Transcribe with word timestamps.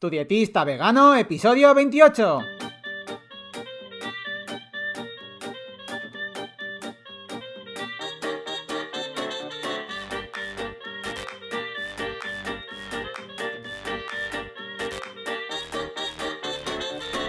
Tu 0.00 0.08
dietista 0.08 0.64
vegano, 0.64 1.14
episodio 1.14 1.74
28. 1.74 2.40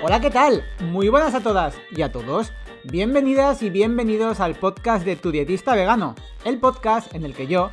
Hola, 0.01 0.21
¿qué 0.21 0.29
tal? 0.29 0.63
Muy 0.79 1.09
buenas 1.09 1.35
a 1.35 1.41
todas 1.41 1.77
y 1.91 2.03
a 2.03 2.11
todos. 2.13 2.53
Bienvenidas 2.85 3.61
y 3.63 3.69
bienvenidos 3.69 4.39
al 4.39 4.55
podcast 4.55 5.03
de 5.03 5.17
Tu 5.17 5.31
Dietista 5.31 5.75
Vegano, 5.75 6.15
el 6.45 6.57
podcast 6.57 7.13
en 7.13 7.25
el 7.25 7.35
que 7.35 7.47
yo, 7.47 7.69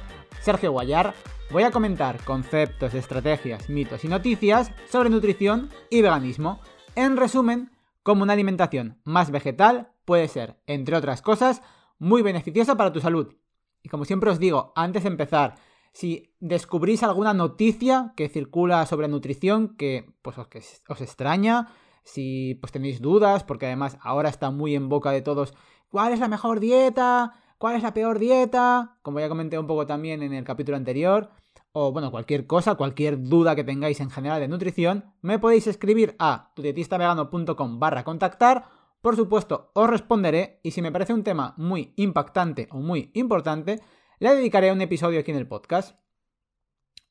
Sergio 0.49 0.73
Guayar, 0.73 1.13
voy 1.51 1.65
a 1.65 1.71
comentar 1.71 2.25
conceptos, 2.25 2.95
estrategias, 2.95 3.69
mitos 3.69 4.03
y 4.05 4.09
noticias 4.09 4.73
sobre 4.91 5.11
nutrición 5.11 5.69
y 5.91 6.01
veganismo. 6.01 6.61
En 6.95 7.19
resumen, 7.19 7.71
cómo 8.03 8.23
una 8.23 8.33
alimentación 8.33 8.99
más 9.05 9.31
vegetal 9.31 9.93
puede 10.07 10.27
ser, 10.27 10.59
entre 10.67 10.97
otras 10.97 11.21
cosas, 11.21 11.61
muy 11.99 12.23
beneficiosa 12.23 12.79
para 12.79 12.95
tu 12.95 13.01
salud. 13.01 13.35
Y 13.83 13.91
como 13.91 14.07
siempre 14.07 14.31
os 14.31 14.39
digo, 14.39 14.73
antes 14.75 15.03
de 15.03 15.11
empezar, 15.11 15.57
si 15.93 16.35
descubrís 16.41 17.03
alguna 17.03 17.35
noticia 17.35 18.15
que 18.17 18.31
circula 18.31 18.87
sobre 18.87 19.07
nutrición 19.07 19.77
que 19.77 20.15
pues, 20.23 20.39
que 20.49 20.63
os 20.89 21.01
extraña, 21.03 21.67
si 22.05 22.55
pues 22.55 22.73
tenéis 22.73 23.03
dudas, 23.03 23.45
porque 23.45 23.67
además 23.67 23.99
ahora 24.01 24.31
está 24.31 24.51
muy 24.51 24.75
en 24.75 24.89
boca 24.89 25.11
de 25.11 25.21
todos, 25.21 25.53
¿cuál 25.91 26.15
es 26.15 26.21
la 26.21 26.29
mejor 26.29 26.59
dieta? 26.59 27.35
¿Cuál 27.59 27.75
es 27.75 27.83
la 27.83 27.93
peor 27.93 28.21
dieta? 28.21 28.99
Como 29.03 29.19
ya 29.19 29.29
comenté 29.29 29.59
un 29.59 29.67
poco 29.67 29.85
también 29.85 30.23
en 30.23 30.33
el 30.33 30.45
capítulo 30.45 30.77
anterior, 30.77 31.31
o 31.73 31.91
bueno, 31.91 32.13
cualquier 32.13 32.47
cosa, 32.47 32.77
cualquier 32.77 33.21
duda 33.21 33.57
que 33.57 33.65
tengáis 33.65 33.99
en 33.99 34.11
general 34.11 34.39
de 34.39 34.47
nutrición, 34.47 35.13
me 35.23 35.41
podéis 35.41 35.67
escribir 35.67 36.15
a 36.21 36.53
tudietistavegano.com 36.55 37.81
barra 37.81 38.05
contactar. 38.05 38.67
Por 39.01 39.17
supuesto, 39.17 39.73
os 39.75 39.91
responderé 39.91 40.61
y 40.63 40.71
si 40.71 40.83
me 40.83 40.93
parece 40.93 41.13
un 41.13 41.25
tema 41.25 41.55
muy 41.57 41.95
impactante 41.97 42.69
o 42.71 42.79
muy 42.79 43.11
importante, 43.15 43.81
le 44.21 44.35
dedicaré 44.37 44.71
un 44.71 44.81
episodio 44.81 45.19
aquí 45.19 45.33
en 45.33 45.39
el 45.39 45.49
podcast. 45.49 45.99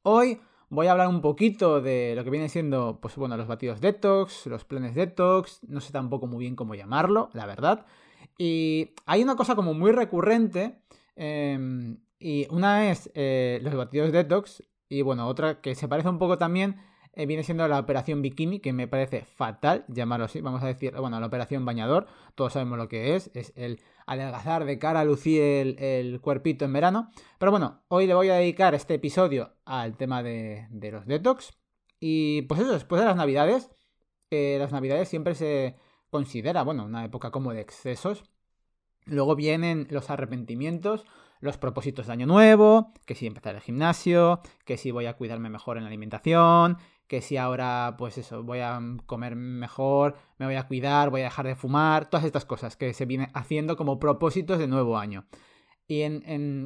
Hoy 0.03 0.39
voy 0.69 0.88
a 0.88 0.94
hablar 0.94 1.09
un 1.09 1.19
poquito 1.19 1.81
de 1.81 2.13
lo 2.16 2.23
que 2.23 2.29
viene 2.29 2.47
siendo, 2.47 3.00
pues 3.02 3.17
bueno, 3.17 3.35
los 3.35 3.47
batidos 3.47 3.81
detox, 3.81 4.45
los 4.45 4.63
planes 4.63 4.95
detox, 4.95 5.59
no 5.67 5.81
sé 5.81 5.91
tampoco 5.91 6.25
muy 6.25 6.39
bien 6.39 6.55
cómo 6.55 6.73
llamarlo, 6.73 7.29
la 7.33 7.45
verdad. 7.45 7.85
Y 8.38 8.93
hay 9.05 9.23
una 9.23 9.35
cosa 9.35 9.55
como 9.55 9.73
muy 9.73 9.91
recurrente, 9.91 10.81
em, 11.16 11.97
y 12.19 12.47
una 12.52 12.91
es 12.91 13.09
eh, 13.16 13.59
los 13.63 13.75
batidos 13.75 14.11
detox, 14.11 14.63
y 14.89 15.02
bueno, 15.02 15.27
otra 15.27 15.61
que 15.61 15.75
se 15.75 15.88
parece 15.88 16.09
un 16.09 16.19
poco 16.19 16.38
también 16.38 16.77
eh, 17.17 17.25
viene 17.25 17.44
siendo 17.44 17.67
la 17.67 17.79
operación 17.79 18.21
bikini, 18.21 18.59
que 18.59 18.73
me 18.73 18.88
parece 18.88 19.23
fatal 19.25 19.85
llamarlo 19.88 20.25
así, 20.25 20.39
vamos 20.39 20.61
a 20.61 20.67
decir, 20.67 20.94
bueno, 20.95 21.19
la 21.19 21.25
operación 21.25 21.66
bañador, 21.66 22.05
todos 22.35 22.53
sabemos 22.53 22.77
lo 22.77 22.88
que 22.88 23.16
es, 23.16 23.31
es 23.33 23.53
el 23.55 23.81
adelgazar 24.05 24.66
de 24.66 24.77
cara 24.77 24.99
a 24.99 25.03
lucir 25.03 25.41
el, 25.79 26.22
cuerpito 26.22 26.66
en 26.66 26.73
verano. 26.73 27.09
Pero 27.39 27.51
bueno, 27.51 27.81
hoy 27.88 28.05
le 28.05 28.13
voy 28.13 28.29
a 28.29 28.35
dedicar 28.35 28.75
este 28.75 28.94
episodio 28.95 29.51
al 29.66 29.97
tema 29.97 30.22
de, 30.22 30.67
los 30.91 31.07
detox. 31.07 31.57
Y 31.99 32.44
pues 32.44 32.61
eso, 32.61 32.72
después 32.72 33.01
de 33.01 33.07
las 33.07 33.16
navidades, 33.16 33.72
eh, 34.29 34.57
las 34.59 34.72
navidades 34.72 35.09
siempre 35.09 35.33
se 35.33 35.75
considera, 36.09 36.63
bueno, 36.63 36.86
una 36.86 37.05
época 37.05 37.31
como 37.31 37.53
de 37.53 37.61
excesos. 37.61 38.23
Luego 39.05 39.36
vienen 39.36 39.88
los 39.89 40.09
arrepentimientos, 40.09 41.05
los 41.39 41.58
propósitos 41.58 42.08
de 42.08 42.13
año 42.13 42.25
nuevo, 42.25 42.94
que 43.05 43.16
si 43.16 43.27
empezar 43.27 43.55
el 43.55 43.61
gimnasio, 43.61 44.41
que 44.66 44.78
si 44.78 44.91
voy 44.91 45.05
a 45.05 45.16
cuidarme 45.16 45.50
mejor 45.50 45.78
en 45.78 45.83
la 45.83 45.89
alimentación, 45.89 46.78
que 47.08 47.22
si 47.22 47.38
ahora, 47.38 47.95
pues 47.97 48.17
eso, 48.17 48.44
voy 48.44 48.59
a 48.59 48.80
comer 49.05 49.35
mejor, 49.35 50.17
me 50.38 50.45
voy 50.45 50.55
a 50.55 50.67
cuidar, 50.67 51.09
voy 51.09 51.22
a 51.22 51.25
dejar 51.25 51.47
de 51.47 51.55
fumar, 51.55 52.09
todas 52.09 52.25
estas 52.25 52.45
cosas 52.45 52.75
que 52.75 52.94
se 52.94 53.05
vienen 53.05 53.30
haciendo 53.33 53.78
como 53.78 54.00
propósitos 54.00 54.59
de 54.59 54.67
nuevo 54.67 54.97
año. 54.97 55.25
Y 55.88 56.01
en, 56.01 56.24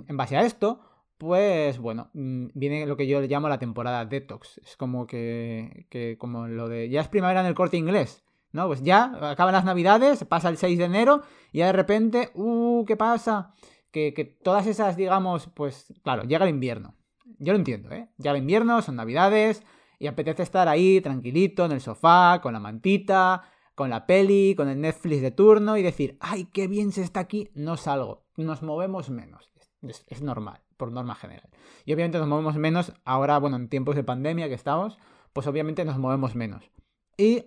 en, 0.07 0.17
base 0.17 0.35
a 0.35 0.41
esto, 0.41 0.81
pues 1.19 1.77
bueno, 1.77 2.09
mm, 2.13 2.47
viene 2.55 2.87
lo 2.87 2.97
que 2.97 3.05
yo 3.05 3.21
llamo 3.21 3.49
la 3.49 3.59
temporada 3.59 4.05
detox. 4.05 4.57
Es 4.59 4.75
como 4.77 5.05
que, 5.05 5.85
que 5.91 6.17
como 6.17 6.47
lo 6.47 6.67
de, 6.67 6.89
ya 6.89 7.01
es 7.01 7.07
primavera 7.07 7.41
en 7.41 7.45
el 7.47 7.53
corte 7.53 7.77
inglés. 7.77 8.23
¿No? 8.51 8.67
Pues 8.67 8.83
ya 8.83 9.31
acaban 9.31 9.53
las 9.53 9.65
navidades, 9.65 10.23
pasa 10.25 10.49
el 10.49 10.57
6 10.57 10.77
de 10.77 10.85
enero 10.85 11.21
y 11.51 11.59
ya 11.59 11.67
de 11.67 11.73
repente, 11.73 12.31
uh, 12.33 12.85
¿qué 12.85 12.97
pasa? 12.97 13.53
Que, 13.91 14.13
que, 14.13 14.25
todas 14.25 14.67
esas, 14.67 14.95
digamos, 14.95 15.49
pues 15.53 15.93
claro, 16.03 16.23
llega 16.23 16.45
el 16.45 16.51
invierno. 16.51 16.95
Yo 17.39 17.53
lo 17.53 17.59
entiendo, 17.59 17.91
¿eh? 17.91 18.09
Llega 18.17 18.31
el 18.31 18.41
invierno, 18.41 18.81
son 18.81 18.95
navidades, 18.95 19.63
y 20.01 20.07
apetece 20.07 20.41
estar 20.41 20.67
ahí 20.67 20.99
tranquilito 20.99 21.63
en 21.65 21.73
el 21.73 21.79
sofá, 21.79 22.39
con 22.41 22.53
la 22.53 22.59
mantita, 22.59 23.43
con 23.75 23.91
la 23.91 24.07
peli, 24.07 24.55
con 24.55 24.67
el 24.67 24.81
Netflix 24.81 25.21
de 25.21 25.29
turno 25.29 25.77
y 25.77 25.83
decir, 25.83 26.17
ay, 26.19 26.45
qué 26.45 26.67
bien 26.67 26.91
se 26.91 27.03
está 27.03 27.19
aquí, 27.19 27.49
no 27.53 27.77
salgo, 27.77 28.25
nos 28.35 28.63
movemos 28.63 29.11
menos. 29.11 29.51
Es, 29.81 30.23
normal, 30.23 30.61
por 30.77 30.91
norma 30.91 31.13
general. 31.13 31.49
Y 31.85 31.93
obviamente 31.93 32.17
nos 32.17 32.27
movemos 32.27 32.55
menos 32.55 32.93
ahora, 33.05 33.37
bueno, 33.37 33.57
en 33.57 33.69
tiempos 33.69 33.95
de 33.95 34.03
pandemia 34.03 34.47
que 34.47 34.55
estamos, 34.55 34.97
pues 35.33 35.45
obviamente 35.45 35.85
nos 35.85 35.99
movemos 35.99 36.35
menos. 36.35 36.71
Y 37.15 37.45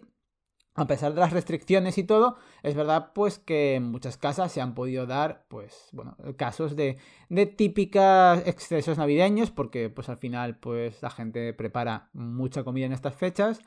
a 0.77 0.87
pesar 0.87 1.15
de 1.15 1.21
las 1.21 1.33
restricciones 1.33 1.99
y 1.99 2.05
todo, 2.05 2.37
es 2.63 2.75
verdad 2.75 3.13
pues 3.15 3.39
que 3.39 3.77
en 3.77 3.85
muchas 3.85 4.17
casas 4.17 4.51
se 4.51 4.61
han 4.61 4.75
podido 4.75 5.07
dar 5.07 5.47
pues 5.49 5.89
bueno, 5.93 6.17
casos 6.37 6.75
de, 6.75 6.99
de 7.29 7.47
típicas 7.47 8.43
excesos 8.47 8.99
navideños 8.99 9.51
porque 9.51 9.89
pues 9.89 10.09
al 10.09 10.19
final 10.19 10.59
pues 10.59 11.01
la 11.03 11.11
gente 11.11 11.53
prepara 11.55 12.11
mucha 12.13 12.65
comida 12.65 12.87
en 12.87 12.93
estas 12.93 13.15
fechas. 13.15 13.61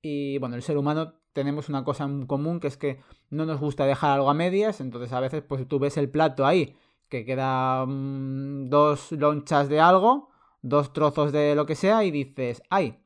Y 0.00 0.38
bueno, 0.38 0.54
el 0.56 0.62
ser 0.62 0.76
humano 0.76 1.14
tenemos 1.32 1.68
una 1.68 1.82
cosa 1.82 2.04
en 2.04 2.26
común 2.26 2.60
que 2.60 2.68
es 2.68 2.76
que 2.76 3.00
no 3.30 3.46
nos 3.46 3.58
gusta 3.58 3.86
dejar 3.86 4.12
algo 4.12 4.30
a 4.30 4.34
medias, 4.34 4.80
entonces 4.80 5.12
a 5.12 5.20
veces 5.20 5.42
pues 5.42 5.66
tú 5.66 5.78
ves 5.78 5.96
el 5.96 6.10
plato 6.10 6.46
ahí 6.46 6.76
que 7.08 7.24
queda 7.24 7.84
mm, 7.86 8.68
dos 8.68 9.12
lonchas 9.12 9.68
de 9.68 9.80
algo, 9.80 10.30
dos 10.62 10.92
trozos 10.92 11.32
de 11.32 11.54
lo 11.54 11.66
que 11.66 11.74
sea 11.74 12.04
y 12.04 12.10
dices, 12.10 12.62
ay, 12.70 13.03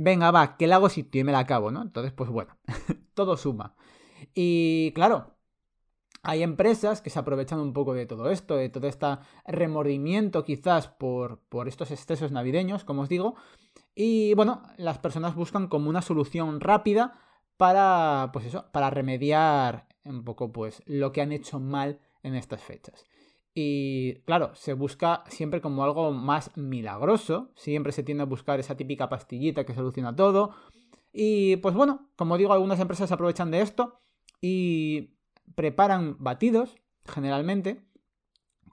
venga, 0.00 0.30
va, 0.30 0.56
que 0.56 0.66
le 0.66 0.74
hago 0.74 0.88
sitio 0.88 1.20
y 1.20 1.24
me 1.24 1.32
la 1.32 1.40
acabo, 1.40 1.70
¿no? 1.70 1.82
Entonces, 1.82 2.12
pues 2.12 2.30
bueno, 2.30 2.56
todo 3.14 3.36
suma. 3.36 3.74
Y 4.34 4.92
claro, 4.94 5.36
hay 6.22 6.42
empresas 6.42 7.02
que 7.02 7.10
se 7.10 7.18
aprovechan 7.18 7.60
un 7.60 7.72
poco 7.72 7.94
de 7.94 8.06
todo 8.06 8.30
esto, 8.30 8.56
de 8.56 8.70
todo 8.70 8.86
este 8.88 9.06
remordimiento 9.46 10.44
quizás 10.44 10.88
por, 10.88 11.40
por 11.48 11.68
estos 11.68 11.90
excesos 11.90 12.32
navideños, 12.32 12.84
como 12.84 13.02
os 13.02 13.08
digo. 13.08 13.36
Y 13.94 14.34
bueno, 14.34 14.62
las 14.78 14.98
personas 14.98 15.34
buscan 15.34 15.68
como 15.68 15.90
una 15.90 16.02
solución 16.02 16.60
rápida 16.60 17.20
para, 17.56 18.30
pues 18.32 18.46
eso, 18.46 18.66
para 18.72 18.90
remediar 18.90 19.86
un 20.04 20.24
poco 20.24 20.50
pues 20.50 20.82
lo 20.86 21.12
que 21.12 21.20
han 21.20 21.32
hecho 21.32 21.60
mal 21.60 22.00
en 22.22 22.34
estas 22.34 22.62
fechas. 22.62 23.04
Y 23.54 24.20
claro, 24.26 24.54
se 24.54 24.74
busca 24.74 25.24
siempre 25.28 25.60
como 25.60 25.82
algo 25.82 26.12
más 26.12 26.56
milagroso, 26.56 27.50
siempre 27.56 27.92
se 27.92 28.02
tiende 28.02 28.22
a 28.22 28.26
buscar 28.26 28.60
esa 28.60 28.76
típica 28.76 29.08
pastillita 29.08 29.64
que 29.64 29.74
soluciona 29.74 30.14
todo. 30.14 30.54
Y 31.12 31.56
pues 31.56 31.74
bueno, 31.74 32.10
como 32.16 32.38
digo, 32.38 32.52
algunas 32.52 32.78
empresas 32.78 33.10
aprovechan 33.10 33.50
de 33.50 33.62
esto 33.62 34.00
y 34.40 35.16
preparan 35.54 36.16
batidos, 36.20 36.76
generalmente, 37.04 37.82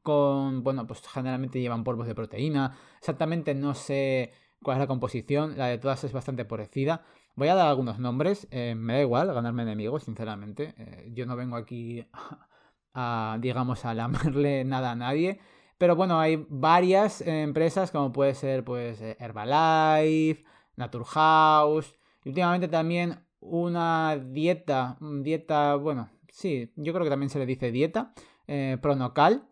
con, 0.04 0.64
bueno, 0.64 0.86
pues 0.86 1.02
generalmente 1.08 1.60
llevan 1.60 1.84
polvos 1.84 2.08
de 2.08 2.16
proteína, 2.16 2.78
exactamente 3.00 3.56
no 3.56 3.74
sé 3.74 4.32
cuál 4.62 4.78
es 4.78 4.82
la 4.82 4.88
composición, 4.88 5.58
la 5.58 5.68
de 5.68 5.80
todas 5.80 6.04
es 6.04 6.14
bastante 6.14 6.46
parecida. 6.46 7.04
Voy 7.36 7.50
a 7.50 7.56
dar 7.56 7.68
algunos 7.68 8.00
nombres, 8.00 8.48
eh, 8.52 8.74
me 8.76 8.94
da 8.94 9.02
igual 9.02 9.34
ganarme 9.34 9.64
enemigos, 9.64 10.04
sinceramente. 10.04 10.74
Eh, 10.78 11.12
yo 11.14 11.26
no 11.26 11.36
vengo 11.36 11.56
aquí 11.56 12.06
digamos, 13.40 13.86
a 13.86 13.94
lamarle 13.94 14.64
nada 14.66 14.92
a 14.92 14.96
nadie. 14.96 15.40
Pero 15.78 15.96
bueno, 15.96 16.20
hay 16.20 16.46
varias 16.50 17.22
empresas 17.22 17.92
como 17.92 18.12
puede 18.12 18.34
ser 18.34 18.64
pues 18.64 19.00
eh, 19.02 19.16
Herbalife, 19.20 20.44
Naturhaus 20.76 21.96
y 22.24 22.30
últimamente 22.30 22.68
también 22.68 23.20
una 23.40 24.18
dieta, 24.18 24.98
dieta, 25.22 25.76
bueno, 25.76 26.10
sí, 26.30 26.72
yo 26.76 26.94
creo 26.94 27.04
que 27.04 27.10
también 27.12 27.30
se 27.30 27.40
le 27.40 27.46
dice 27.46 27.72
dieta, 27.72 28.14
eh, 28.48 28.78
Pronocal, 28.82 29.48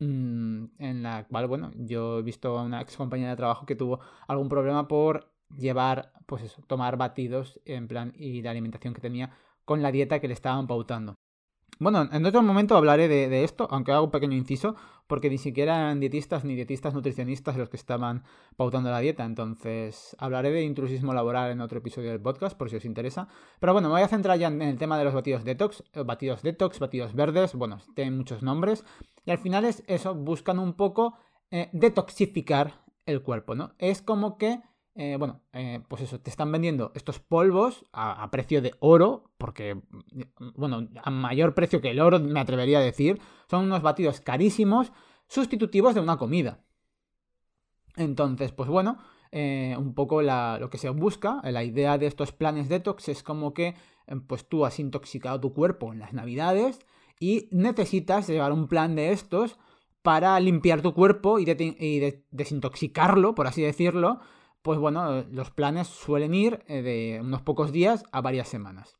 mm, 0.00 0.64
en 0.78 1.02
la 1.02 1.26
cual, 1.28 1.46
bueno, 1.46 1.72
yo 1.76 2.18
he 2.18 2.22
visto 2.22 2.58
a 2.58 2.64
una 2.64 2.82
ex 2.82 2.96
compañera 2.96 3.30
de 3.30 3.36
trabajo 3.36 3.66
que 3.66 3.76
tuvo 3.76 4.00
algún 4.28 4.48
problema 4.48 4.86
por 4.88 5.32
llevar, 5.56 6.12
pues 6.26 6.42
eso, 6.42 6.62
tomar 6.66 6.96
batidos 6.96 7.60
en 7.64 7.88
plan 7.88 8.12
y 8.16 8.42
la 8.42 8.50
alimentación 8.50 8.94
que 8.94 9.00
tenía 9.00 9.30
con 9.64 9.82
la 9.82 9.92
dieta 9.92 10.20
que 10.20 10.28
le 10.28 10.34
estaban 10.34 10.66
pautando. 10.66 11.19
Bueno, 11.80 12.10
en 12.12 12.26
otro 12.26 12.42
momento 12.42 12.76
hablaré 12.76 13.08
de, 13.08 13.42
esto, 13.42 13.66
aunque 13.70 13.90
hago 13.90 14.04
un 14.04 14.10
pequeño 14.10 14.36
inciso, 14.36 14.76
porque 15.06 15.30
ni 15.30 15.38
siquiera 15.38 15.76
eran 15.76 15.98
dietistas 15.98 16.44
ni 16.44 16.54
dietistas 16.54 16.92
nutricionistas 16.92 17.56
los 17.56 17.70
que 17.70 17.78
estaban 17.78 18.22
pautando 18.58 18.90
la 18.90 18.98
dieta. 19.00 19.24
Entonces, 19.24 20.14
hablaré 20.18 20.50
de 20.50 20.62
intrusismo 20.62 21.14
laboral 21.14 21.50
en 21.50 21.62
otro 21.62 21.78
episodio 21.78 22.10
del 22.10 22.20
podcast, 22.20 22.54
por 22.54 22.68
si 22.68 22.76
os 22.76 22.84
interesa. 22.84 23.28
Pero 23.60 23.72
bueno, 23.72 23.88
me 23.88 23.94
voy 23.94 24.02
a 24.02 24.08
centrar 24.08 24.38
ya 24.38 24.48
en 24.48 24.60
el 24.60 24.76
tema 24.76 24.98
de 24.98 25.04
los 25.04 25.14
batidos 25.14 25.42
detox, 25.42 25.82
eh, 25.94 26.02
batidos 26.02 26.42
detox, 26.42 26.80
batidos 26.80 27.14
verdes, 27.14 27.54
bueno, 27.54 27.78
tienen 27.94 28.14
muchos 28.14 28.42
nombres. 28.42 28.84
Y 29.24 29.30
al 29.30 29.38
final 29.38 29.64
es 29.64 29.82
eso, 29.86 30.14
buscan 30.14 30.58
un 30.58 30.74
poco 30.74 31.16
eh, 31.50 31.70
detoxificar 31.72 32.84
el 33.06 33.22
cuerpo, 33.22 33.54
¿no? 33.54 33.72
Es 33.78 34.02
como 34.02 34.36
que 34.36 34.60
eh, 34.96 35.16
bueno, 35.18 35.40
eh, 35.52 35.80
pues 35.88 36.02
eso, 36.02 36.20
te 36.20 36.30
están 36.30 36.50
vendiendo 36.50 36.90
estos 36.94 37.20
polvos 37.20 37.84
a, 37.92 38.28
precio 38.30 38.60
de 38.60 38.74
oro, 38.80 39.30
porque, 39.38 39.80
bueno, 40.56 40.88
a 41.02 41.10
mayor 41.10 41.54
precio 41.54 41.80
que 41.80 41.90
el 41.90 42.00
oro, 42.00 42.18
me 42.18 42.40
atrevería 42.40 42.78
a 42.78 42.82
decir, 42.82 43.20
son 43.48 43.66
unos 43.66 43.82
batidos 43.82 44.20
carísimos, 44.20 44.92
sustitutivos 45.28 45.94
de 45.94 46.00
una 46.00 46.16
comida. 46.16 46.60
Entonces, 47.96 48.52
pues 48.52 48.68
bueno, 48.68 48.98
eh, 49.30 49.76
un 49.78 49.94
poco 49.94 50.22
lo 50.22 50.70
que 50.70 50.78
se 50.78 50.88
busca, 50.90 51.40
la 51.44 51.62
idea 51.62 51.96
de 51.96 52.06
estos 52.06 52.32
planes 52.32 52.68
detox 52.68 53.08
es 53.08 53.22
como 53.22 53.54
que, 53.54 53.76
pues 54.26 54.48
tú 54.48 54.66
has 54.66 54.80
intoxicado 54.80 55.40
tu 55.40 55.52
cuerpo 55.54 55.92
en 55.92 56.00
las 56.00 56.12
navidades 56.12 56.80
y 57.20 57.48
necesitas 57.52 58.26
llevar 58.28 58.52
un 58.52 58.66
plan 58.66 58.96
de 58.96 59.12
estos 59.12 59.56
para 60.02 60.40
limpiar 60.40 60.82
tu 60.82 60.94
cuerpo 60.94 61.38
y 61.38 61.44
desintoxicarlo, 61.44 63.36
por 63.36 63.46
así 63.46 63.62
decirlo, 63.62 64.20
pues 64.62 64.78
bueno, 64.78 65.24
los 65.30 65.50
planes 65.50 65.88
suelen 65.88 66.34
ir 66.34 66.64
eh, 66.66 66.82
de 66.82 67.20
unos 67.20 67.42
pocos 67.42 67.72
días 67.72 68.04
a 68.12 68.20
varias 68.20 68.48
semanas. 68.48 68.96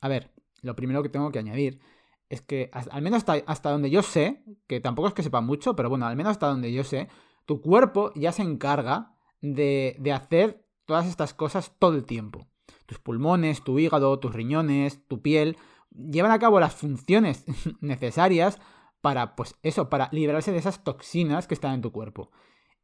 A 0.00 0.08
ver, 0.08 0.30
lo 0.62 0.76
primero 0.76 1.02
que 1.02 1.08
tengo 1.08 1.30
que 1.30 1.38
añadir 1.38 1.80
es 2.28 2.42
que 2.42 2.70
al 2.72 3.02
menos 3.02 3.24
hasta, 3.46 3.70
donde 3.70 3.90
yo 3.90 4.02
sé, 4.02 4.44
que 4.68 4.80
tampoco 4.80 5.08
es 5.08 5.14
que 5.14 5.22
sepa 5.22 5.40
mucho, 5.40 5.74
pero 5.74 5.88
bueno, 5.88 6.06
al 6.06 6.16
menos 6.16 6.32
hasta 6.32 6.46
donde 6.46 6.72
yo 6.72 6.84
sé, 6.84 7.08
tu 7.44 7.60
cuerpo 7.60 8.12
ya 8.14 8.30
se 8.30 8.42
encarga 8.42 9.16
de, 9.40 9.96
de 9.98 10.12
hacer 10.12 10.64
todas 10.84 11.06
estas 11.06 11.34
cosas 11.34 11.72
todo 11.78 11.96
el 11.96 12.04
tiempo. 12.04 12.46
Tus 12.86 12.98
pulmones, 12.98 13.64
tu 13.64 13.78
hígado, 13.78 14.18
tus 14.20 14.32
riñones, 14.32 15.06
tu 15.08 15.22
piel, 15.22 15.56
llevan 15.90 16.30
a 16.30 16.38
cabo 16.38 16.60
las 16.60 16.74
funciones 16.74 17.44
necesarias 17.80 18.60
para, 19.00 19.34
pues 19.34 19.56
eso, 19.62 19.88
para 19.88 20.08
liberarse 20.12 20.52
de 20.52 20.58
esas 20.58 20.84
toxinas 20.84 21.46
que 21.46 21.54
están 21.54 21.74
en 21.74 21.82
tu 21.82 21.90
cuerpo. 21.90 22.30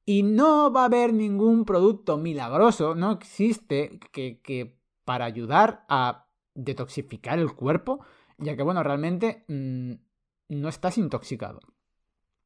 Y 0.08 0.22
no 0.22 0.72
va 0.72 0.82
a 0.82 0.84
haber 0.84 1.12
ningún 1.12 1.64
producto 1.64 2.16
milagroso, 2.16 2.94
no 2.94 3.10
existe 3.10 3.98
que, 4.12 4.78
para 5.04 5.24
ayudar 5.24 5.84
a 5.88 6.28
detoxificar 6.54 7.40
el 7.40 7.52
cuerpo, 7.54 8.04
ya 8.38 8.56
que 8.56 8.62
bueno, 8.62 8.84
realmente 8.84 9.44
mm, 9.48 9.94
no 10.50 10.68
estás 10.68 10.96
intoxicado. 10.96 11.58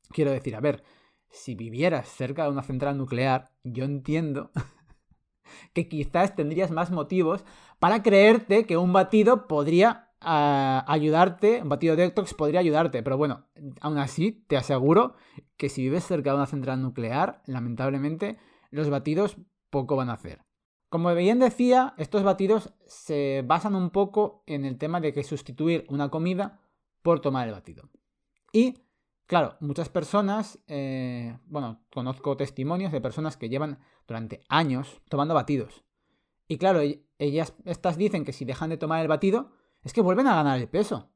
Quiero 0.08 0.30
decir, 0.30 0.56
a 0.56 0.60
ver, 0.60 0.82
si 1.28 1.54
vivieras 1.54 2.08
cerca 2.08 2.44
de 2.44 2.50
una 2.50 2.62
central 2.62 2.96
nuclear, 2.96 3.52
yo 3.62 3.84
entiendo 3.84 4.50
que 5.74 5.86
quizás 5.86 6.34
tendrías 6.34 6.70
más 6.70 6.90
motivos 6.90 7.44
para 7.78 8.02
creerte 8.02 8.64
que 8.66 8.78
un 8.78 8.94
batido 8.94 9.46
podría 9.46 10.09
ayudarte, 10.20 11.62
un 11.62 11.68
batido 11.68 11.96
de 11.96 12.02
detox 12.02 12.34
podría 12.34 12.60
ayudarte, 12.60 13.02
pero 13.02 13.16
bueno, 13.16 13.46
aún 13.80 13.98
así 13.98 14.32
te 14.32 14.56
aseguro 14.56 15.14
que 15.56 15.68
si 15.68 15.82
vives 15.82 16.04
cerca 16.04 16.30
de 16.30 16.36
una 16.36 16.46
central 16.46 16.82
nuclear, 16.82 17.42
lamentablemente 17.46 18.38
los 18.70 18.90
batidos 18.90 19.36
poco 19.70 19.96
van 19.96 20.10
a 20.10 20.14
hacer. 20.14 20.42
Como 20.88 21.14
bien 21.14 21.38
decía, 21.38 21.94
estos 21.98 22.24
batidos 22.24 22.74
se 22.86 23.44
basan 23.46 23.76
un 23.76 23.90
poco 23.90 24.42
en 24.46 24.64
el 24.64 24.76
tema 24.76 25.00
de 25.00 25.12
que 25.12 25.22
sustituir 25.22 25.86
una 25.88 26.08
comida 26.08 26.60
por 27.02 27.20
tomar 27.20 27.46
el 27.46 27.54
batido. 27.54 27.88
Y, 28.52 28.82
claro, 29.26 29.56
muchas 29.60 29.88
personas, 29.88 30.58
eh, 30.66 31.38
bueno, 31.46 31.84
conozco 31.94 32.36
testimonios 32.36 32.90
de 32.90 33.00
personas 33.00 33.36
que 33.36 33.48
llevan 33.48 33.78
durante 34.08 34.42
años 34.48 35.00
tomando 35.08 35.32
batidos. 35.32 35.84
Y 36.48 36.58
claro, 36.58 36.80
ellas, 37.18 37.54
estas 37.64 37.96
dicen 37.96 38.24
que 38.24 38.32
si 38.32 38.44
dejan 38.44 38.70
de 38.70 38.76
tomar 38.76 39.00
el 39.00 39.08
batido, 39.08 39.52
es 39.82 39.92
que 39.92 40.00
vuelven 40.00 40.26
a 40.26 40.36
ganar 40.36 40.58
el 40.58 40.68
peso. 40.68 41.10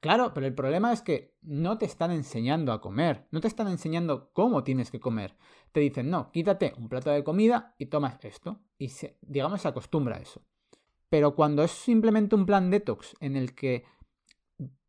Claro, 0.00 0.32
pero 0.32 0.46
el 0.46 0.54
problema 0.54 0.92
es 0.92 1.02
que 1.02 1.34
no 1.42 1.76
te 1.78 1.86
están 1.86 2.12
enseñando 2.12 2.72
a 2.72 2.80
comer, 2.80 3.26
no 3.32 3.40
te 3.40 3.48
están 3.48 3.66
enseñando 3.66 4.30
cómo 4.32 4.62
tienes 4.62 4.90
que 4.90 5.00
comer. 5.00 5.36
Te 5.72 5.80
dicen, 5.80 6.08
no, 6.08 6.30
quítate 6.30 6.72
un 6.78 6.88
plato 6.88 7.10
de 7.10 7.24
comida 7.24 7.74
y 7.78 7.86
tomas 7.86 8.24
esto. 8.24 8.60
Y 8.78 8.92
digamos, 9.22 9.60
se 9.60 9.68
acostumbra 9.68 10.16
a 10.16 10.20
eso. 10.20 10.42
Pero 11.08 11.34
cuando 11.34 11.64
es 11.64 11.72
simplemente 11.72 12.36
un 12.36 12.46
plan 12.46 12.70
detox 12.70 13.16
en 13.20 13.34
el 13.34 13.54
que 13.54 13.84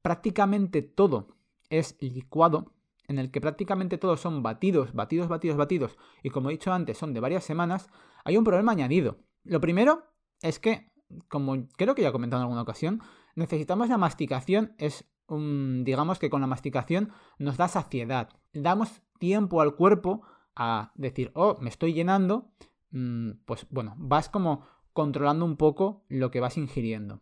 prácticamente 0.02 0.82
todo 0.84 1.36
es 1.70 1.98
licuado, 2.02 2.74
en 3.08 3.18
el 3.18 3.32
que 3.32 3.42
prácticamente 3.42 3.98
todos 3.98 4.20
son 4.20 4.44
batidos, 4.44 4.94
batidos, 4.94 5.28
batidos, 5.28 5.58
batidos, 5.58 5.98
y 6.22 6.30
como 6.30 6.50
he 6.50 6.54
dicho 6.54 6.72
antes, 6.72 6.98
son 6.98 7.14
de 7.14 7.20
varias 7.20 7.44
semanas, 7.44 7.90
hay 8.24 8.38
un 8.38 8.44
problema 8.44 8.74
añadido. 8.74 9.18
Lo 9.44 9.60
primero 9.60 10.04
es 10.42 10.60
que 10.60 10.92
como 11.28 11.68
creo 11.78 11.96
que 11.96 12.02
ya 12.02 12.10
he 12.10 12.14
comentado 12.14 12.42
en 12.42 12.46
alguna 12.46 12.62
ocasión, 12.62 13.02
necesitamos 13.36 13.90
la 13.90 13.98
masticación, 13.98 14.74
es 14.78 15.06
un, 15.28 15.84
digamos 15.84 16.20
que 16.20 16.30
con 16.30 16.42
la 16.42 16.48
masticación 16.48 17.12
nos 17.38 17.58
da 17.58 17.68
saciedad. 17.68 18.30
Damos 18.54 19.02
tiempo 19.20 19.62
al 19.62 19.76
cuerpo 19.76 20.22
a 20.56 20.92
decir, 20.96 21.32
oh, 21.36 21.58
me 21.62 21.70
estoy 21.70 21.94
llenando, 21.94 22.52
mm, 22.92 23.32
pues 23.46 23.68
bueno, 23.70 23.96
vas 23.98 24.30
como 24.30 24.66
controlando 24.94 25.46
un 25.46 25.58
poco 25.58 26.04
lo 26.10 26.32
que 26.32 26.40
vas 26.40 26.58
ingiriendo. 26.58 27.22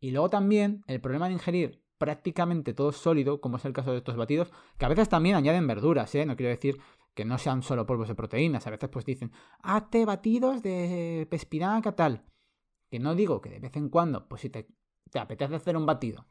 Y 0.00 0.10
luego 0.10 0.30
también 0.30 0.82
el 0.86 1.00
problema 1.00 1.28
de 1.28 1.34
ingerir 1.34 1.82
prácticamente 1.98 2.74
todo 2.74 2.90
sólido, 2.92 3.40
como 3.40 3.56
es 3.56 3.64
el 3.64 3.72
caso 3.72 3.92
de 3.92 3.98
estos 3.98 4.16
batidos, 4.16 4.50
que 4.76 4.84
a 4.84 4.88
veces 4.88 5.08
también 5.08 5.36
añaden 5.36 5.66
verduras, 5.66 6.12
¿eh? 6.16 6.26
No 6.26 6.36
quiero 6.36 6.50
decir 6.50 6.78
que 7.14 7.24
no 7.24 7.38
sean 7.38 7.62
solo 7.62 7.86
polvos 7.86 8.08
de 8.08 8.14
proteínas, 8.14 8.66
a 8.66 8.70
veces 8.70 8.88
pues 8.88 9.04
dicen, 9.04 9.30
hazte 9.62 10.04
batidos 10.04 10.62
de 10.62 11.28
espinaca 11.30 11.94
tal. 11.94 12.24
Que 12.92 12.98
no 12.98 13.14
digo 13.14 13.40
que 13.40 13.48
de 13.48 13.58
vez 13.58 13.74
en 13.76 13.88
cuando, 13.88 14.28
pues 14.28 14.42
si 14.42 14.50
te, 14.50 14.68
apetece 15.18 15.54
hacer 15.54 15.78
un 15.78 15.86
batido 15.86 16.26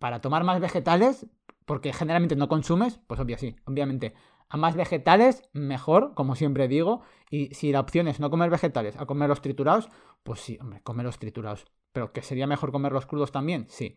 para 0.00 0.20
tomar 0.20 0.42
más 0.42 0.58
vegetales, 0.58 1.28
porque 1.66 1.92
generalmente 1.92 2.34
no 2.34 2.48
consumes, 2.48 2.98
pues 3.06 3.20
obvio 3.20 3.38
sí, 3.38 3.54
obviamente. 3.64 4.12
A 4.48 4.56
más 4.56 4.74
vegetales, 4.74 5.48
mejor, 5.52 6.14
como 6.14 6.34
siempre 6.34 6.66
digo. 6.66 7.02
Y 7.30 7.54
si 7.54 7.70
la 7.70 7.78
opción 7.78 8.08
es 8.08 8.18
no 8.18 8.28
comer 8.28 8.50
vegetales, 8.50 8.96
a 8.98 9.06
comer 9.06 9.28
los 9.28 9.40
triturados, 9.40 9.88
pues 10.24 10.40
sí, 10.40 10.58
hombre, 10.60 10.80
comer 10.82 11.06
los 11.06 11.20
triturados. 11.20 11.64
Pero 11.92 12.12
que 12.12 12.22
sería 12.22 12.48
mejor 12.48 12.72
comer 12.72 12.90
los 12.90 13.06
crudos 13.06 13.30
también, 13.30 13.66
sí. 13.68 13.94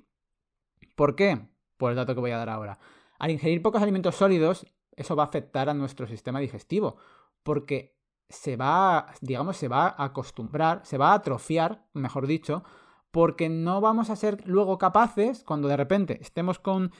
¿Por 0.94 1.16
qué? 1.16 1.48
Por 1.78 1.90
el 1.90 1.98
dato 1.98 2.14
que 2.14 2.22
voy 2.22 2.30
a 2.30 2.38
dar 2.38 2.50
ahora. 2.50 2.78
Al 3.18 3.32
ingerir 3.32 3.64
pocos 3.64 3.82
alimentos 3.82 4.14
sólidos, 4.14 4.68
eso 4.92 5.16
va 5.16 5.24
a 5.24 5.26
afectar 5.26 5.68
a 5.68 5.74
nuestro 5.74 6.06
sistema 6.06 6.40
digestivo. 6.40 6.98
Porque 7.42 7.98
se 8.30 8.58
va, 8.58 9.08
digamos, 9.22 9.58
se 9.58 9.68
va 9.68 9.88
a 9.88 10.06
acostumbrar, 10.06 10.82
se 10.84 10.98
va 10.98 11.12
a 11.12 11.16
atrofiar, 11.16 11.86
mejor 11.94 12.28
dicho, 12.28 12.64
porque 13.12 13.50
no 13.50 13.82
vamos 13.82 14.10
a 14.10 14.16
ser 14.16 14.46
luego 14.48 14.78
capaces, 14.78 15.44
cuando 15.44 15.68
de 15.68 15.78
repente 15.78 16.20
estemos 16.22 16.60
con, 16.60 16.92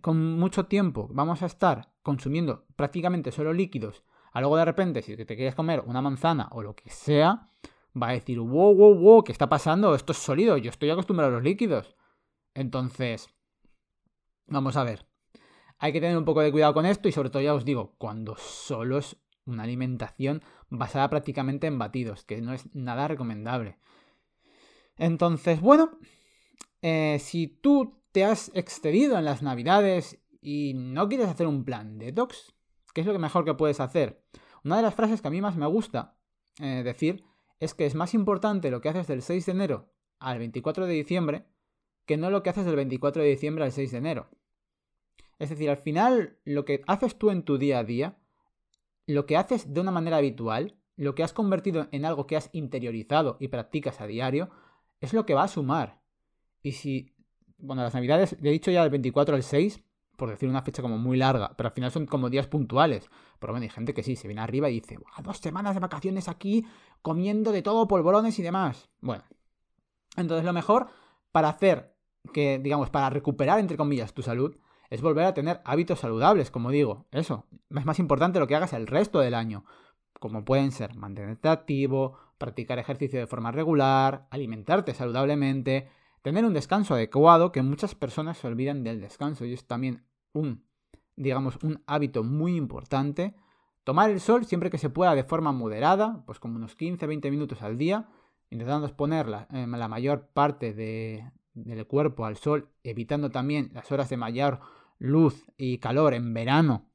con 0.00 0.38
mucho 0.38 0.66
tiempo, 0.66 1.08
vamos 1.12 1.42
a 1.42 1.46
estar 1.46 1.92
consumiendo 2.02 2.66
prácticamente 2.76 3.32
solo 3.32 3.52
líquidos, 3.52 4.04
a 4.32 4.40
luego 4.40 4.56
de 4.56 4.64
repente, 4.64 5.02
si 5.02 5.16
te 5.16 5.36
quieres 5.36 5.54
comer 5.54 5.82
una 5.86 6.00
manzana 6.00 6.48
o 6.52 6.62
lo 6.62 6.74
que 6.74 6.88
sea, 6.88 7.48
va 8.00 8.08
a 8.08 8.12
decir, 8.12 8.40
wow, 8.40 8.74
wow, 8.74 8.94
wow, 8.94 9.24
¿qué 9.24 9.32
está 9.32 9.48
pasando? 9.48 9.94
Esto 9.94 10.12
es 10.12 10.18
sólido, 10.18 10.56
yo 10.56 10.70
estoy 10.70 10.90
acostumbrado 10.90 11.32
a 11.32 11.34
los 11.34 11.44
líquidos. 11.44 11.96
Entonces, 12.54 13.28
vamos 14.46 14.76
a 14.76 14.84
ver. 14.84 15.06
Hay 15.78 15.92
que 15.92 16.00
tener 16.00 16.16
un 16.16 16.24
poco 16.24 16.40
de 16.40 16.50
cuidado 16.50 16.72
con 16.72 16.86
esto 16.86 17.08
y 17.08 17.12
sobre 17.12 17.28
todo 17.28 17.42
ya 17.42 17.54
os 17.54 17.64
digo, 17.64 17.94
cuando 17.98 18.36
solo 18.36 18.98
es 18.98 19.16
una 19.44 19.64
alimentación 19.64 20.42
basada 20.68 21.08
prácticamente 21.10 21.66
en 21.66 21.78
batidos, 21.78 22.24
que 22.24 22.40
no 22.40 22.52
es 22.52 22.74
nada 22.74 23.08
recomendable. 23.08 23.78
Entonces, 24.96 25.60
bueno, 25.60 25.98
eh, 26.82 27.18
si 27.20 27.48
tú 27.48 28.02
te 28.12 28.24
has 28.24 28.50
excedido 28.54 29.18
en 29.18 29.24
las 29.24 29.42
navidades 29.42 30.18
y 30.40 30.74
no 30.74 31.08
quieres 31.08 31.28
hacer 31.28 31.46
un 31.46 31.64
plan 31.64 31.98
detox, 31.98 32.54
¿qué 32.94 33.00
es 33.00 33.06
lo 33.06 33.12
que 33.12 33.18
mejor 33.18 33.44
que 33.44 33.54
puedes 33.54 33.80
hacer? 33.80 34.22
Una 34.64 34.76
de 34.76 34.82
las 34.82 34.94
frases 34.94 35.20
que 35.20 35.28
a 35.28 35.30
mí 35.30 35.40
más 35.40 35.56
me 35.56 35.66
gusta 35.66 36.16
eh, 36.60 36.82
decir 36.84 37.24
es 37.58 37.74
que 37.74 37.86
es 37.86 37.94
más 37.94 38.14
importante 38.14 38.70
lo 38.70 38.80
que 38.80 38.88
haces 38.88 39.06
del 39.06 39.22
6 39.22 39.46
de 39.46 39.52
enero 39.52 39.92
al 40.18 40.38
24 40.38 40.86
de 40.86 40.94
diciembre 40.94 41.46
que 42.06 42.16
no 42.16 42.30
lo 42.30 42.42
que 42.42 42.50
haces 42.50 42.64
del 42.64 42.76
24 42.76 43.22
de 43.22 43.28
diciembre 43.28 43.64
al 43.64 43.72
6 43.72 43.92
de 43.92 43.98
enero. 43.98 44.30
Es 45.38 45.50
decir, 45.50 45.70
al 45.70 45.76
final 45.76 46.38
lo 46.44 46.64
que 46.64 46.82
haces 46.86 47.16
tú 47.16 47.30
en 47.30 47.42
tu 47.44 47.58
día 47.58 47.78
a 47.78 47.84
día 47.84 48.18
lo 49.06 49.26
que 49.26 49.36
haces 49.36 49.72
de 49.72 49.80
una 49.80 49.90
manera 49.90 50.18
habitual, 50.18 50.76
lo 50.96 51.14
que 51.14 51.22
has 51.22 51.32
convertido 51.32 51.88
en 51.90 52.04
algo 52.04 52.26
que 52.26 52.36
has 52.36 52.50
interiorizado 52.52 53.36
y 53.40 53.48
practicas 53.48 54.00
a 54.00 54.06
diario, 54.06 54.50
es 55.00 55.12
lo 55.12 55.26
que 55.26 55.34
va 55.34 55.44
a 55.44 55.48
sumar. 55.48 56.00
Y 56.62 56.72
si, 56.72 57.14
bueno, 57.58 57.82
las 57.82 57.94
navidades, 57.94 58.36
le 58.40 58.50
he 58.50 58.52
dicho 58.52 58.70
ya 58.70 58.82
del 58.82 58.90
24 58.90 59.34
al 59.34 59.42
6, 59.42 59.82
por 60.16 60.30
decir 60.30 60.48
una 60.48 60.62
fecha 60.62 60.82
como 60.82 60.98
muy 60.98 61.16
larga, 61.16 61.54
pero 61.56 61.68
al 61.68 61.74
final 61.74 61.90
son 61.90 62.06
como 62.06 62.30
días 62.30 62.46
puntuales. 62.46 63.10
Pero 63.40 63.52
bueno, 63.52 63.64
hay 63.64 63.70
gente 63.70 63.94
que 63.94 64.02
sí, 64.02 64.14
se 64.14 64.28
viene 64.28 64.40
arriba 64.40 64.70
y 64.70 64.74
dice, 64.80 64.98
dos 65.24 65.38
semanas 65.38 65.74
de 65.74 65.80
vacaciones 65.80 66.28
aquí, 66.28 66.64
comiendo 67.00 67.50
de 67.50 67.62
todo, 67.62 67.88
polvorones 67.88 68.38
y 68.38 68.42
demás. 68.42 68.88
Bueno, 69.00 69.24
entonces 70.16 70.44
lo 70.44 70.52
mejor 70.52 70.88
para 71.32 71.48
hacer 71.48 71.96
que, 72.32 72.60
digamos, 72.60 72.90
para 72.90 73.10
recuperar, 73.10 73.58
entre 73.58 73.76
comillas, 73.76 74.14
tu 74.14 74.22
salud, 74.22 74.56
es 74.92 75.00
volver 75.00 75.24
a 75.24 75.34
tener 75.34 75.60
hábitos 75.64 76.00
saludables, 76.00 76.50
como 76.50 76.70
digo. 76.70 77.06
Eso, 77.10 77.46
es 77.70 77.84
más 77.84 77.98
importante 77.98 78.38
lo 78.38 78.46
que 78.46 78.56
hagas 78.56 78.72
el 78.72 78.86
resto 78.86 79.20
del 79.20 79.34
año, 79.34 79.64
como 80.20 80.44
pueden 80.44 80.72
ser 80.72 80.94
mantenerte 80.94 81.48
activo, 81.48 82.18
practicar 82.38 82.78
ejercicio 82.78 83.18
de 83.18 83.26
forma 83.26 83.52
regular, 83.52 84.26
alimentarte 84.30 84.94
saludablemente, 84.94 85.88
tener 86.22 86.44
un 86.44 86.52
descanso 86.52 86.94
adecuado, 86.94 87.52
que 87.52 87.62
muchas 87.62 87.94
personas 87.94 88.38
se 88.38 88.46
olvidan 88.46 88.84
del 88.84 89.00
descanso 89.00 89.44
y 89.44 89.54
es 89.54 89.66
también 89.66 90.04
un, 90.32 90.64
digamos, 91.16 91.58
un 91.62 91.82
hábito 91.86 92.22
muy 92.22 92.56
importante 92.56 93.34
Tomar 93.84 94.10
el 94.10 94.20
sol 94.20 94.44
siempre 94.44 94.70
que 94.70 94.78
se 94.78 94.90
pueda 94.90 95.14
de 95.14 95.24
forma 95.24 95.50
moderada, 95.50 96.22
pues 96.24 96.38
como 96.38 96.56
unos 96.56 96.78
15-20 96.78 97.30
minutos 97.30 97.62
al 97.62 97.78
día, 97.78 98.08
intentando 98.50 98.86
exponer 98.86 99.26
la, 99.28 99.48
eh, 99.52 99.66
la 99.66 99.88
mayor 99.88 100.28
parte 100.32 100.72
del 100.72 101.86
cuerpo 101.88 102.24
al 102.24 102.36
sol, 102.36 102.68
evitando 102.84 103.30
también 103.30 103.70
las 103.74 103.90
horas 103.90 104.08
de 104.08 104.16
mayor 104.16 104.60
luz 105.02 105.44
y 105.56 105.78
calor 105.78 106.14
en 106.14 106.32
verano. 106.32 106.86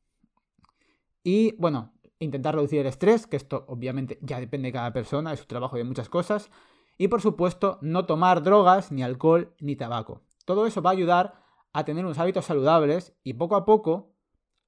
Y 1.24 1.56
bueno, 1.58 1.94
intentar 2.20 2.56
reducir 2.56 2.80
el 2.80 2.88
estrés, 2.88 3.28
que 3.28 3.36
esto 3.36 3.66
obviamente 3.68 4.18
ya 4.22 4.40
depende 4.40 4.70
de 4.70 4.74
cada 4.74 4.94
persona, 4.94 5.32
de 5.32 5.38
su 5.38 5.46
trabajo 5.46 5.76
y 5.76 5.80
de 5.80 5.84
muchas 5.84 6.08
cosas. 6.08 6.50
Y 6.98 7.10
por 7.10 7.22
supuesto, 7.22 7.78
no 7.82 8.06
tomar 8.06 8.44
drogas, 8.44 8.94
ni 8.94 9.04
alcohol, 9.04 9.54
ni 9.60 9.76
tabaco. 9.76 10.22
Todo 10.46 10.66
eso 10.66 10.82
va 10.82 10.92
a 10.92 10.94
ayudar 10.94 11.44
a 11.74 11.84
tener 11.84 12.06
unos 12.06 12.18
hábitos 12.18 12.46
saludables 12.46 13.14
y 13.24 13.34
poco 13.34 13.58
a 13.58 13.66
poco 13.66 14.14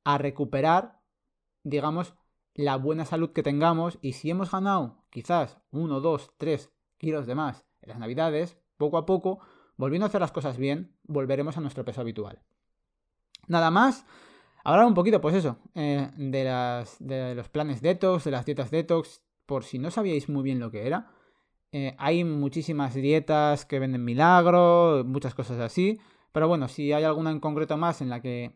a 0.03 0.17
recuperar, 0.17 0.99
digamos, 1.63 2.15
la 2.53 2.75
buena 2.75 3.05
salud 3.05 3.31
que 3.31 3.41
tengamos. 3.41 3.99
Y 4.01 4.13
si 4.13 4.29
hemos 4.29 4.51
ganado 4.51 5.05
quizás 5.09 5.59
uno, 5.71 6.01
dos, 6.01 6.33
tres 6.37 6.73
kilos 6.97 7.25
de 7.25 7.35
más 7.35 7.65
en 7.81 7.89
las 7.89 7.99
navidades, 7.99 8.57
poco 8.75 8.97
a 8.97 9.05
poco, 9.05 9.39
volviendo 9.77 10.05
a 10.05 10.09
hacer 10.09 10.19
las 10.19 10.33
cosas 10.33 10.57
bien, 10.57 10.93
volveremos 11.03 11.57
a 11.57 11.61
nuestro 11.61 11.85
peso 11.85 12.01
habitual. 12.01 12.43
Nada 13.49 13.71
más. 13.71 14.05
Ahora 14.63 14.85
un 14.85 14.93
poquito, 14.93 15.19
pues 15.19 15.35
eso, 15.35 15.57
eh, 15.75 16.09
de 16.15 17.33
los 17.35 17.49
planes 17.49 17.81
detox, 17.81 18.23
de 18.23 18.31
las 18.31 18.45
dietas 18.45 18.71
detox, 18.71 19.21
por 19.45 19.63
si 19.63 19.79
no 19.79 19.89
sabíais 19.89 20.29
muy 20.29 20.43
bien 20.43 20.59
lo 20.59 20.69
que 20.71 20.85
era. 20.85 21.11
Eh, 21.71 21.95
hay 21.97 22.23
muchísimas 22.23 22.93
dietas 22.93 23.65
que 23.65 23.79
venden 23.79 24.05
milagro, 24.05 25.03
muchas 25.05 25.33
cosas 25.33 25.59
así. 25.59 25.99
Pero 26.31 26.47
bueno, 26.47 26.67
si 26.67 26.93
hay 26.93 27.03
alguna 27.03 27.31
en 27.31 27.39
concreto 27.39 27.77
más 27.77 28.01
en 28.01 28.09
la 28.09 28.21
que 28.21 28.53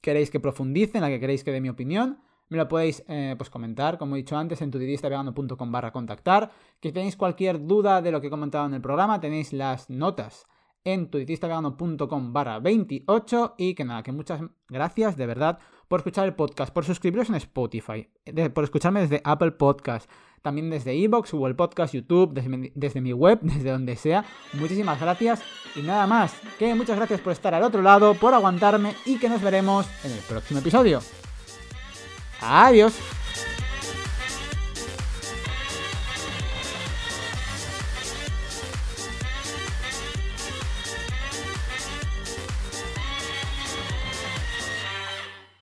queréis 0.00 0.30
que 0.30 0.38
profundice, 0.38 0.98
en 0.98 1.02
la 1.02 1.08
que 1.08 1.20
queréis 1.20 1.42
que 1.42 1.50
dé 1.50 1.60
mi 1.60 1.68
opinión, 1.68 2.20
me 2.48 2.56
lo 2.56 2.68
podéis 2.68 3.04
eh, 3.08 3.34
pues 3.36 3.50
comentar, 3.50 3.98
como 3.98 4.14
he 4.14 4.18
dicho 4.18 4.36
antes, 4.36 4.62
en 4.62 4.70
tudidistavegano.com 4.70 5.72
barra 5.72 5.90
contactar. 5.90 6.52
Que 6.80 6.92
tenéis 6.92 7.16
cualquier 7.16 7.66
duda 7.66 8.00
de 8.00 8.12
lo 8.12 8.20
que 8.20 8.28
he 8.28 8.30
comentado 8.30 8.66
en 8.66 8.74
el 8.74 8.80
programa, 8.80 9.20
tenéis 9.20 9.52
las 9.52 9.90
notas 9.90 10.46
en 10.84 11.10
tudidistavegano.com 11.10 12.32
barra 12.32 12.58
28 12.58 13.54
y 13.58 13.74
que 13.74 13.84
nada, 13.84 14.02
que 14.02 14.12
muchas 14.12 14.40
gracias 14.68 15.16
de 15.16 15.26
verdad 15.26 15.58
por 15.88 16.00
escuchar 16.00 16.26
el 16.26 16.34
podcast, 16.34 16.72
por 16.72 16.84
suscribiros 16.84 17.28
en 17.28 17.34
Spotify, 17.34 18.08
por 18.54 18.64
escucharme 18.64 19.00
desde 19.00 19.20
Apple 19.24 19.50
Podcast, 19.50 20.08
también 20.40 20.70
desde 20.70 20.92
Evox, 20.92 21.32
Google 21.32 21.54
Podcast, 21.54 21.94
YouTube, 21.94 22.32
desde 22.32 23.00
mi, 23.00 23.12
web, 23.12 23.40
desde 23.42 23.70
donde 23.70 23.96
sea. 23.96 24.24
Muchísimas 24.54 25.00
gracias 25.00 25.42
y 25.74 25.82
nada 25.82 26.06
más, 26.06 26.34
que 26.58 26.74
muchas 26.74 26.96
gracias 26.96 27.20
por 27.20 27.32
estar 27.32 27.54
al 27.54 27.64
otro 27.64 27.82
lado, 27.82 28.14
por 28.14 28.34
aguantarme 28.34 28.94
y 29.04 29.18
que 29.18 29.28
nos 29.28 29.42
veremos 29.42 29.86
en 30.04 30.12
el 30.12 30.20
próximo 30.20 30.60
episodio. 30.60 31.00
Adiós. 32.40 33.19